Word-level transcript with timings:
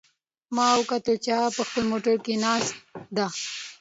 ما 0.55 0.67
وکتل 0.79 1.17
چې 1.23 1.29
هغه 1.37 1.49
په 1.57 1.63
خپل 1.67 1.83
موټر 1.91 2.15
کې 2.25 2.33
ناست 2.45 2.73
ده 3.15 3.27